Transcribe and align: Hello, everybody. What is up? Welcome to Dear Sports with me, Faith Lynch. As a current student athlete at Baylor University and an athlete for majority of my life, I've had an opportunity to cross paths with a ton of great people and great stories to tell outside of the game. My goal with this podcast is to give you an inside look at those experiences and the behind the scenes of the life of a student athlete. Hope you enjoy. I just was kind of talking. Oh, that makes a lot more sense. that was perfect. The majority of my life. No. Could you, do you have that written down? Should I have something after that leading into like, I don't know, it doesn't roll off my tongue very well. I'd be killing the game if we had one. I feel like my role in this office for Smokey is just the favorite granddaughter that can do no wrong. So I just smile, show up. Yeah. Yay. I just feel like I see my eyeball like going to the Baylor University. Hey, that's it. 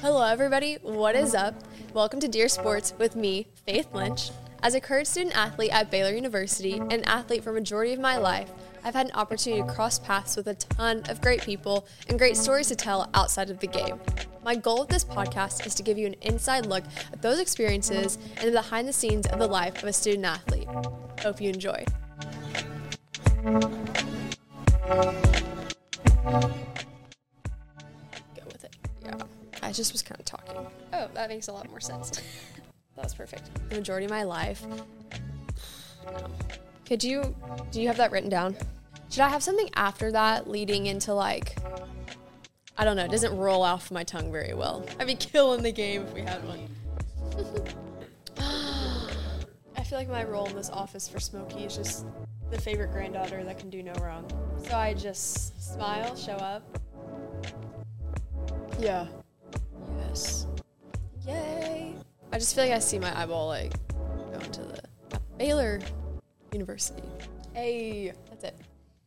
Hello, 0.00 0.22
everybody. 0.22 0.78
What 0.82 1.14
is 1.14 1.34
up? 1.34 1.54
Welcome 1.94 2.20
to 2.20 2.28
Dear 2.28 2.48
Sports 2.48 2.92
with 2.98 3.16
me, 3.16 3.46
Faith 3.66 3.88
Lynch. 3.94 4.30
As 4.62 4.74
a 4.74 4.80
current 4.80 5.06
student 5.06 5.36
athlete 5.36 5.72
at 5.72 5.90
Baylor 5.90 6.12
University 6.12 6.74
and 6.74 6.92
an 6.92 7.04
athlete 7.04 7.42
for 7.42 7.52
majority 7.52 7.92
of 7.92 8.00
my 8.00 8.18
life, 8.18 8.50
I've 8.84 8.94
had 8.94 9.06
an 9.06 9.12
opportunity 9.12 9.62
to 9.62 9.68
cross 9.72 9.98
paths 9.98 10.36
with 10.36 10.48
a 10.48 10.54
ton 10.54 11.02
of 11.08 11.22
great 11.22 11.40
people 11.42 11.86
and 12.08 12.18
great 12.18 12.36
stories 12.36 12.66
to 12.68 12.76
tell 12.76 13.08
outside 13.14 13.48
of 13.48 13.60
the 13.60 13.68
game. 13.68 13.98
My 14.44 14.54
goal 14.56 14.80
with 14.80 14.88
this 14.88 15.04
podcast 15.04 15.64
is 15.66 15.74
to 15.76 15.82
give 15.82 15.96
you 15.96 16.06
an 16.06 16.16
inside 16.20 16.66
look 16.66 16.84
at 17.12 17.22
those 17.22 17.38
experiences 17.38 18.18
and 18.38 18.48
the 18.48 18.52
behind 18.52 18.86
the 18.86 18.92
scenes 18.92 19.26
of 19.28 19.38
the 19.38 19.46
life 19.46 19.82
of 19.82 19.88
a 19.88 19.92
student 19.92 20.26
athlete. 20.26 20.68
Hope 21.22 21.40
you 21.40 21.50
enjoy. 21.50 21.84
I 29.66 29.72
just 29.72 29.92
was 29.92 30.02
kind 30.02 30.20
of 30.20 30.24
talking. 30.24 30.54
Oh, 30.92 31.08
that 31.14 31.28
makes 31.28 31.48
a 31.48 31.52
lot 31.52 31.68
more 31.68 31.80
sense. 31.80 32.10
that 32.94 33.04
was 33.04 33.14
perfect. 33.14 33.50
The 33.68 33.74
majority 33.74 34.04
of 34.04 34.10
my 34.12 34.22
life. 34.22 34.64
No. 34.64 34.86
Could 36.86 37.02
you, 37.02 37.34
do 37.72 37.80
you 37.80 37.88
have 37.88 37.96
that 37.96 38.12
written 38.12 38.30
down? 38.30 38.56
Should 39.10 39.22
I 39.22 39.28
have 39.28 39.42
something 39.42 39.68
after 39.74 40.12
that 40.12 40.48
leading 40.48 40.86
into 40.86 41.12
like, 41.14 41.58
I 42.78 42.84
don't 42.84 42.94
know, 42.94 43.04
it 43.04 43.10
doesn't 43.10 43.36
roll 43.36 43.62
off 43.62 43.90
my 43.90 44.04
tongue 44.04 44.30
very 44.30 44.54
well. 44.54 44.86
I'd 45.00 45.08
be 45.08 45.16
killing 45.16 45.64
the 45.64 45.72
game 45.72 46.02
if 46.02 46.14
we 46.14 46.20
had 46.20 46.40
one. 46.44 46.68
I 49.76 49.82
feel 49.82 49.98
like 49.98 50.08
my 50.08 50.22
role 50.22 50.46
in 50.46 50.54
this 50.54 50.70
office 50.70 51.08
for 51.08 51.18
Smokey 51.18 51.64
is 51.64 51.76
just 51.76 52.06
the 52.52 52.60
favorite 52.60 52.92
granddaughter 52.92 53.42
that 53.42 53.58
can 53.58 53.68
do 53.68 53.82
no 53.82 53.94
wrong. 53.94 54.30
So 54.64 54.76
I 54.76 54.94
just 54.94 55.60
smile, 55.74 56.14
show 56.14 56.34
up. 56.34 56.62
Yeah. 58.78 59.06
Yay. 61.26 61.94
I 62.32 62.38
just 62.38 62.54
feel 62.54 62.64
like 62.64 62.72
I 62.72 62.78
see 62.78 62.98
my 62.98 63.18
eyeball 63.18 63.48
like 63.48 63.72
going 64.32 64.50
to 64.52 64.62
the 64.62 64.80
Baylor 65.38 65.80
University. 66.52 67.02
Hey, 67.54 68.12
that's 68.30 68.44
it. 68.44 68.56